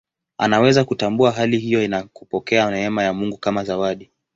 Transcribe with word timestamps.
Anaweza 0.37 0.83
kutambua 0.85 1.31
hali 1.31 1.57
hiyo 1.57 1.87
na 1.87 2.03
kupokea 2.03 2.71
neema 2.71 3.03
ya 3.03 3.13
Mungu 3.13 3.37
kama 3.37 3.63
zawadi. 3.63 4.11